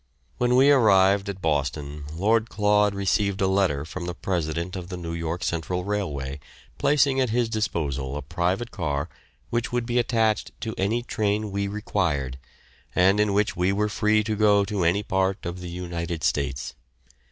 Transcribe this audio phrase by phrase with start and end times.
[0.39, 4.97] When we arrived at Boston Lord Claud received a letter from the president of the
[4.97, 6.39] New York Central Railway
[6.79, 9.09] placing at his disposal a private car
[9.51, 12.39] which would be attached to any train we required,
[12.95, 16.73] and in which we were free to go to any part of the United States.